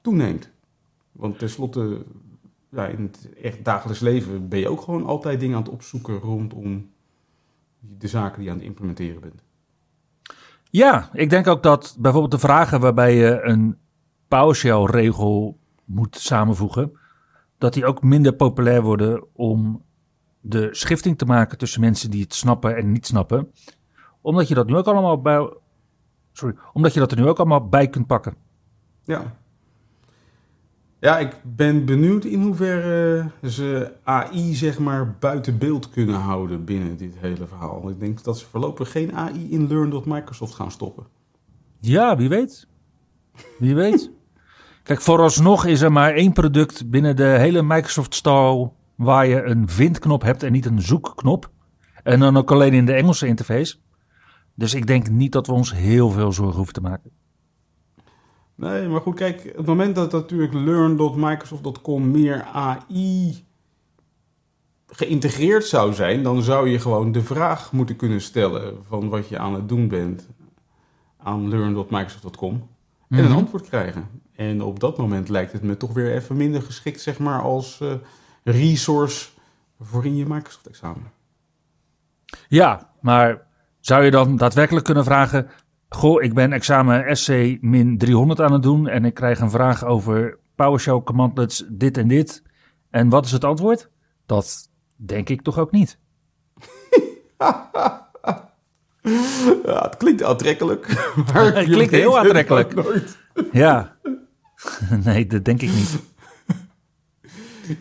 toeneemt. 0.00 0.50
Want 1.12 1.38
tenslotte, 1.38 2.04
ja, 2.70 2.86
in 2.86 3.02
het 3.02 3.28
echt 3.42 3.64
dagelijks 3.64 4.00
leven 4.00 4.48
ben 4.48 4.58
je 4.58 4.68
ook 4.68 4.80
gewoon 4.80 5.06
altijd 5.06 5.40
dingen 5.40 5.56
aan 5.56 5.62
het 5.62 5.72
opzoeken 5.72 6.18
rondom 6.18 6.90
de 7.78 8.08
zaken 8.08 8.36
die 8.36 8.44
je 8.44 8.50
aan 8.50 8.58
het 8.58 8.66
implementeren 8.66 9.20
bent. 9.20 9.42
Ja, 10.70 11.08
ik 11.12 11.30
denk 11.30 11.46
ook 11.46 11.62
dat 11.62 11.96
bijvoorbeeld 11.98 12.32
de 12.32 12.46
vragen 12.46 12.80
waarbij 12.80 13.16
je 13.16 13.40
een 13.42 13.78
PowerShell-regel 14.34 15.58
moet 15.84 16.16
samenvoegen, 16.16 16.92
dat 17.58 17.72
die 17.72 17.86
ook 17.86 18.02
minder 18.02 18.34
populair 18.34 18.82
worden 18.82 19.24
om 19.32 19.82
de 20.40 20.68
schifting 20.70 21.18
te 21.18 21.24
maken 21.24 21.58
tussen 21.58 21.80
mensen 21.80 22.10
die 22.10 22.22
het 22.22 22.34
snappen 22.34 22.76
en 22.76 22.92
niet 22.92 23.06
snappen. 23.06 23.52
Omdat 24.20 24.48
je 24.48 24.54
dat 24.54 24.66
nu 24.66 24.76
ook 24.76 24.86
allemaal 24.86 25.20
bij. 25.20 25.52
Sorry, 26.32 26.54
omdat 26.72 26.94
je 26.94 27.00
dat 27.00 27.12
er 27.12 27.18
nu 27.18 27.26
ook 27.26 27.38
allemaal 27.38 27.68
bij 27.68 27.88
kunt 27.88 28.06
pakken. 28.06 28.34
Ja. 29.04 29.36
Ja, 30.98 31.18
ik 31.18 31.40
ben 31.42 31.84
benieuwd 31.84 32.24
in 32.24 32.42
hoeverre 32.42 33.30
ze 33.42 33.92
AI 34.02 34.54
zeg 34.54 34.78
maar 34.78 35.16
buiten 35.18 35.58
beeld 35.58 35.90
kunnen 35.90 36.20
houden 36.20 36.64
binnen 36.64 36.96
dit 36.96 37.18
hele 37.18 37.46
verhaal. 37.46 37.88
Ik 37.88 38.00
denk 38.00 38.24
dat 38.24 38.38
ze 38.38 38.46
voorlopig 38.46 38.90
geen 38.90 39.14
AI 39.14 39.50
in 39.50 39.68
Learn.Microsoft 39.68 40.54
gaan 40.54 40.70
stoppen. 40.70 41.06
Ja, 41.80 42.16
wie 42.16 42.28
weet. 42.28 42.68
Wie 43.58 43.74
weet. 43.74 44.13
Kijk, 44.84 45.00
vooralsnog 45.00 45.64
is 45.64 45.80
er 45.80 45.92
maar 45.92 46.14
één 46.14 46.32
product 46.32 46.90
binnen 46.90 47.16
de 47.16 47.24
hele 47.24 47.62
Microsoft-stal 47.62 48.76
waar 48.94 49.26
je 49.26 49.42
een 49.42 49.68
vindknop 49.68 50.22
hebt 50.22 50.42
en 50.42 50.52
niet 50.52 50.66
een 50.66 50.82
zoekknop. 50.82 51.50
En 52.02 52.20
dan 52.20 52.36
ook 52.36 52.50
alleen 52.50 52.72
in 52.72 52.86
de 52.86 52.92
Engelse 52.92 53.26
interface. 53.26 53.76
Dus 54.54 54.74
ik 54.74 54.86
denk 54.86 55.08
niet 55.08 55.32
dat 55.32 55.46
we 55.46 55.52
ons 55.52 55.74
heel 55.74 56.10
veel 56.10 56.32
zorgen 56.32 56.56
hoeven 56.56 56.74
te 56.74 56.80
maken. 56.80 57.10
Nee, 58.54 58.88
maar 58.88 59.00
goed, 59.00 59.14
kijk, 59.14 59.52
het 59.56 59.66
moment 59.66 59.94
dat 59.94 60.12
natuurlijk 60.12 60.52
learn.microsoft.com 60.52 62.10
meer 62.10 62.42
AI 62.42 63.44
geïntegreerd 64.86 65.64
zou 65.64 65.92
zijn, 65.92 66.22
dan 66.22 66.42
zou 66.42 66.68
je 66.68 66.78
gewoon 66.78 67.12
de 67.12 67.22
vraag 67.22 67.72
moeten 67.72 67.96
kunnen 67.96 68.20
stellen 68.20 68.84
van 68.88 69.08
wat 69.08 69.28
je 69.28 69.38
aan 69.38 69.54
het 69.54 69.68
doen 69.68 69.88
bent 69.88 70.28
aan 71.16 71.48
learn.microsoft.com 71.48 72.72
en 73.08 73.18
een 73.18 73.24
Mhm. 73.24 73.36
antwoord 73.36 73.68
krijgen. 73.68 74.08
En 74.34 74.62
op 74.62 74.80
dat 74.80 74.98
moment 74.98 75.28
lijkt 75.28 75.52
het 75.52 75.62
me 75.62 75.76
toch 75.76 75.92
weer 75.92 76.12
even 76.14 76.36
minder 76.36 76.62
geschikt, 76.62 77.00
zeg 77.00 77.18
maar, 77.18 77.42
als 77.42 77.80
eh, 77.80 77.92
resource 78.44 79.28
voor 79.80 80.04
in 80.04 80.16
je 80.16 80.24
Microsoft-examen. 80.26 81.12
Ja, 82.48 82.90
maar 83.00 83.46
zou 83.80 84.04
je 84.04 84.10
dan 84.10 84.36
daadwerkelijk 84.36 84.84
kunnen 84.84 85.04
vragen... 85.04 85.48
Goh, 85.88 86.22
ik 86.22 86.34
ben 86.34 86.52
examen 86.52 87.16
SC-300 87.16 88.40
aan 88.40 88.52
het 88.52 88.62
doen... 88.62 88.88
en 88.88 89.04
ik 89.04 89.14
krijg 89.14 89.40
een 89.40 89.50
vraag 89.50 89.84
over 89.84 90.38
PowerShell 90.54 91.00
commandlets 91.04 91.64
dit 91.68 91.96
en 91.96 92.08
dit. 92.08 92.42
En 92.90 93.08
wat 93.08 93.24
is 93.24 93.32
het 93.32 93.44
antwoord? 93.44 93.90
Dat 94.26 94.70
denk 94.96 95.28
ik 95.28 95.42
toch 95.42 95.58
ook 95.58 95.70
niet. 95.70 95.98
Ja, 99.66 99.82
het 99.82 99.96
klinkt 99.96 100.22
aantrekkelijk. 100.22 100.86
Maar 101.32 101.54
Het 101.54 101.64
klinkt 101.64 101.92
heel 101.92 102.18
aantrekkelijk. 102.18 102.74
nooit. 102.74 103.16
Ja. 103.52 103.96
nee, 105.04 105.26
dat 105.26 105.44
denk 105.44 105.62
ik 105.62 105.72
niet. 105.72 105.98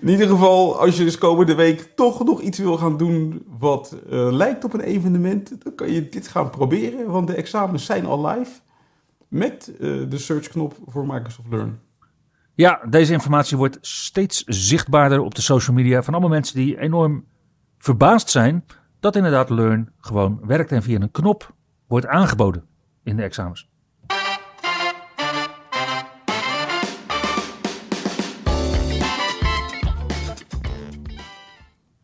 In 0.01 0.09
ieder 0.09 0.27
geval, 0.27 0.79
als 0.79 0.97
je 0.97 1.03
dus 1.03 1.17
komende 1.17 1.55
week 1.55 1.91
toch 1.95 2.23
nog 2.23 2.41
iets 2.41 2.57
wil 2.59 2.77
gaan 2.77 2.97
doen 2.97 3.45
wat 3.59 3.95
eh, 4.09 4.31
lijkt 4.31 4.63
op 4.63 4.73
een 4.73 4.81
evenement, 4.81 5.63
dan 5.63 5.75
kan 5.75 5.91
je 5.91 6.09
dit 6.09 6.27
gaan 6.27 6.49
proberen, 6.49 7.05
want 7.11 7.27
de 7.27 7.33
examens 7.35 7.85
zijn 7.85 8.05
al 8.05 8.25
live 8.27 8.51
met 9.27 9.71
eh, 9.73 9.79
de 10.09 10.17
searchknop 10.17 10.75
voor 10.85 11.05
Microsoft 11.05 11.47
Learn. 11.49 11.79
Ja, 12.55 12.81
deze 12.89 13.13
informatie 13.13 13.57
wordt 13.57 13.77
steeds 13.81 14.43
zichtbaarder 14.45 15.19
op 15.21 15.35
de 15.35 15.41
social 15.41 15.75
media 15.75 16.03
van 16.03 16.13
allemaal 16.13 16.31
mensen 16.31 16.55
die 16.55 16.79
enorm 16.79 17.25
verbaasd 17.77 18.29
zijn 18.29 18.65
dat 19.03 19.15
inderdaad 19.15 19.49
Learn 19.49 19.89
gewoon 19.99 20.39
werkt 20.45 20.71
en 20.71 20.83
via 20.83 20.99
een 20.99 21.11
knop 21.11 21.53
wordt 21.87 22.05
aangeboden 22.07 22.65
in 23.03 23.15
de 23.15 23.23
examens. 23.23 23.69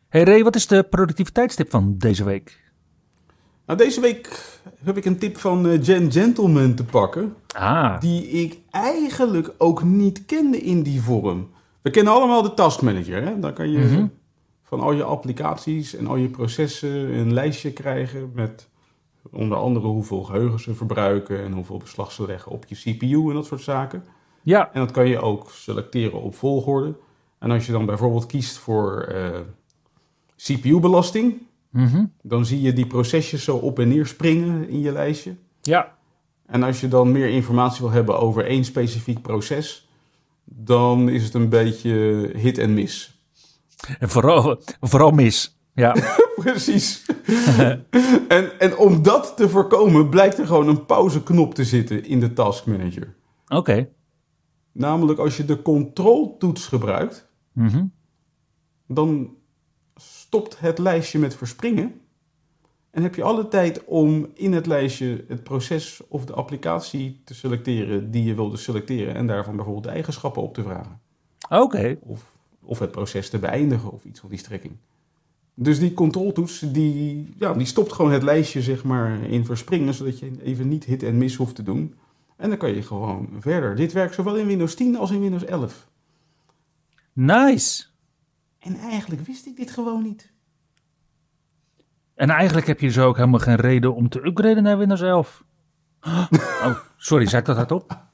Hey 0.09 0.23
Ray, 0.23 0.43
wat 0.43 0.55
is 0.55 0.67
de 0.67 0.83
productiviteitstip 0.83 1.69
van 1.69 1.95
deze 1.97 2.23
week? 2.23 2.71
Nou, 3.65 3.79
deze 3.79 4.01
week 4.01 4.59
heb 4.83 4.97
ik 4.97 5.05
een 5.05 5.17
tip 5.17 5.37
van 5.37 5.67
eh, 5.67 5.83
Jen 5.83 6.11
Gentleman 6.11 6.73
te 6.73 6.83
pakken, 6.83 7.35
Ah, 7.55 7.99
die 7.99 8.27
ik 8.27 8.59
eigenlijk 8.71 9.53
ook 9.57 9.83
niet 9.83 10.25
kende 10.25 10.57
in 10.57 10.83
die 10.83 11.01
vorm. 11.01 11.49
We 11.81 11.89
kennen 11.89 12.13
allemaal 12.13 12.41
de 12.41 12.53
Task 12.53 12.81
Manager. 12.81 13.23
Hè? 13.23 13.39
Dan 13.39 13.53
kan 13.53 13.71
je 13.71 13.77
Mhm. 13.79 14.07
Van 14.69 14.79
al 14.79 14.91
je 14.91 15.03
applicaties 15.03 15.95
en 15.95 16.07
al 16.07 16.15
je 16.15 16.29
processen 16.29 17.17
een 17.17 17.33
lijstje 17.33 17.73
krijgen 17.73 18.31
met 18.33 18.69
onder 19.31 19.57
andere 19.57 19.87
hoeveel 19.87 20.23
geheugen 20.23 20.59
ze 20.59 20.75
verbruiken 20.75 21.43
en 21.43 21.51
hoeveel 21.51 21.77
beslag 21.77 22.11
ze 22.11 22.25
leggen 22.25 22.51
op 22.51 22.65
je 22.67 22.75
CPU 22.75 23.29
en 23.29 23.33
dat 23.33 23.45
soort 23.45 23.61
zaken. 23.61 24.03
ja, 24.41 24.73
En 24.73 24.79
dat 24.79 24.91
kan 24.91 25.07
je 25.07 25.19
ook 25.19 25.49
selecteren 25.51 26.21
op 26.21 26.35
volgorde. 26.35 26.95
En 27.39 27.51
als 27.51 27.65
je 27.65 27.71
dan 27.71 27.85
bijvoorbeeld 27.85 28.25
kiest 28.25 28.57
voor 28.57 29.01
eh, 29.01 29.39
CPU-belasting, 30.35 31.41
mhm. 31.69 32.05
dan 32.21 32.45
zie 32.45 32.61
je 32.61 32.73
die 32.73 32.87
procesjes 32.87 33.43
zo 33.43 33.55
op 33.55 33.79
en 33.79 33.87
neer 33.87 34.05
springen 34.05 34.69
in 34.69 34.79
je 34.79 34.91
lijstje. 34.91 35.35
ja, 35.61 35.97
En 36.45 36.63
als 36.63 36.81
je 36.81 36.87
dan 36.87 37.11
meer 37.11 37.29
informatie 37.29 37.81
wil 37.81 37.91
hebben 37.91 38.19
over 38.19 38.45
één 38.45 38.65
specifiek 38.65 39.21
proces, 39.21 39.89
dan 40.43 41.09
is 41.09 41.23
het 41.23 41.33
een 41.33 41.49
beetje 41.49 42.29
hit 42.35 42.57
en 42.57 42.73
miss. 42.73 43.18
En 43.99 44.09
vooral, 44.09 44.61
vooral 44.81 45.11
mis. 45.11 45.57
Ja, 45.73 45.95
Precies. 46.35 47.05
en, 48.27 48.59
en 48.59 48.77
om 48.77 49.01
dat 49.03 49.33
te 49.37 49.49
voorkomen, 49.49 50.09
blijkt 50.09 50.37
er 50.37 50.45
gewoon 50.47 50.67
een 50.67 50.85
pauzeknop 50.85 51.53
te 51.55 51.63
zitten 51.65 52.05
in 52.05 52.19
de 52.19 52.33
Task 52.33 52.65
Manager. 52.65 53.15
oké. 53.47 53.89
Namelijk 54.71 55.19
als 55.19 55.37
je 55.37 55.45
de 55.45 55.61
control-toets 55.61 56.67
gebruikt, 56.67 57.27
Mhm. 57.53 57.85
dan 58.87 59.35
stopt 59.95 60.59
het 60.59 60.77
lijstje 60.77 61.19
met 61.19 61.35
verspringen. 61.35 61.93
En 62.91 63.01
heb 63.03 63.15
je 63.15 63.23
alle 63.23 63.47
tijd 63.47 63.85
om 63.85 64.27
in 64.33 64.53
het 64.53 64.65
lijstje 64.65 65.25
het 65.27 65.43
proces 65.43 66.01
of 66.09 66.25
de 66.25 66.33
applicatie 66.33 67.21
te 67.25 67.33
selecteren 67.33 68.11
die 68.11 68.23
je 68.23 68.35
wilde 68.35 68.57
selecteren. 68.57 69.15
En 69.15 69.27
daarvan 69.27 69.55
bijvoorbeeld 69.55 69.85
de 69.85 69.91
eigenschappen 69.91 70.41
op 70.41 70.53
te 70.53 70.63
vragen. 70.63 70.99
Oké, 71.49 71.97
Of, 72.01 72.37
of 72.69 72.79
het 72.79 72.91
proces 72.91 73.29
te 73.29 73.39
beëindigen 73.39 73.91
of 73.91 74.03
iets 74.03 74.19
van 74.19 74.29
die 74.29 74.39
strekking. 74.39 74.73
Dus 75.53 75.79
die 75.79 75.93
controltoets, 75.93 76.59
die, 76.59 77.33
ja, 77.37 77.53
die 77.53 77.65
stopt 77.65 77.93
gewoon 77.93 78.11
het 78.11 78.23
lijstje 78.23 78.61
zeg 78.61 78.83
maar, 78.83 79.23
in 79.23 79.45
verspringen, 79.45 79.93
zodat 79.93 80.19
je 80.19 80.31
even 80.43 80.67
niet 80.67 80.83
hit 80.83 81.03
en 81.03 81.17
miss 81.17 81.35
hoeft 81.35 81.55
te 81.55 81.63
doen. 81.63 81.95
En 82.35 82.49
dan 82.49 82.57
kan 82.57 82.75
je 82.75 82.81
gewoon 82.81 83.29
verder. 83.39 83.75
Dit 83.75 83.91
werkt 83.91 84.13
zowel 84.13 84.35
in 84.35 84.47
Windows 84.47 84.75
10 84.75 84.97
als 84.97 85.11
in 85.11 85.19
Windows 85.19 85.45
11. 85.45 85.87
nice. 87.13 87.85
En 88.59 88.75
eigenlijk 88.75 89.21
wist 89.21 89.45
ik 89.45 89.55
dit 89.55 89.71
gewoon 89.71 90.03
niet. 90.03 90.31
En 92.15 92.29
eigenlijk 92.29 92.67
heb 92.67 92.79
je 92.79 92.87
dus 92.87 92.99
ook 92.99 93.15
helemaal 93.15 93.39
geen 93.39 93.55
reden 93.55 93.95
om 93.95 94.09
te 94.09 94.25
upgraden 94.25 94.63
naar 94.63 94.77
Windows 94.77 95.01
11. 95.01 95.43
Oh, 96.63 96.77
sorry, 96.97 97.25
zei 97.25 97.41
ik 97.41 97.47
dat 97.47 97.55
hardop? 97.55 98.08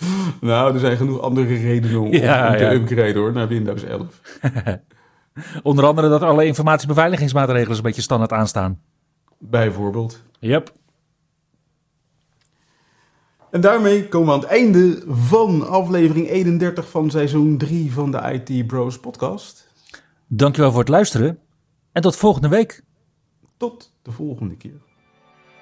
Nou, 0.40 0.74
er 0.74 0.80
zijn 0.80 0.96
genoeg 0.96 1.20
andere 1.20 1.54
redenen 1.54 2.00
om, 2.00 2.12
Ja, 2.22 2.50
om 2.50 2.56
te 2.56 2.64
ja. 2.64 2.72
upgraden 2.72 3.14
hoor, 3.14 3.32
naar 3.32 3.48
Windows 3.48 3.82
11. 3.82 4.20
Onder 5.62 5.84
andere 5.84 6.08
dat 6.08 6.22
alle 6.22 6.46
informatiebeveiligingsmaatregelen 6.46 7.76
een 7.76 7.82
beetje 7.82 8.02
standaard 8.02 8.32
aanstaan. 8.32 8.80
Bijvoorbeeld. 9.38 10.22
Yep. 10.38 10.72
En 13.50 13.60
daarmee 13.60 14.08
komen 14.08 14.28
we 14.28 14.34
aan 14.34 14.40
het 14.40 14.48
einde 14.48 15.02
van 15.06 15.68
aflevering 15.68 16.28
31 16.28 16.90
van 16.90 17.10
seizoen 17.10 17.58
3 17.58 17.92
van 17.92 18.10
de 18.10 18.18
IT 18.18 18.66
Bros 18.66 18.98
podcast. 19.00 19.68
Dankjewel 20.26 20.70
voor 20.70 20.80
het 20.80 20.88
luisteren. 20.88 21.38
En 21.92 22.02
tot 22.02 22.16
volgende 22.16 22.48
week. 22.48 22.82
Tot 23.56 23.92
de 24.02 24.12
volgende 24.12 24.56
keer. 24.56 24.80